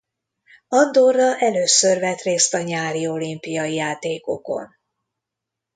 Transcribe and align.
Andorra 0.67 1.37
először 1.37 1.99
vett 1.99 2.21
részt 2.21 2.53
a 2.53 2.61
nyári 2.61 3.07
olimpiai 3.07 3.73
játékokon. 3.73 4.67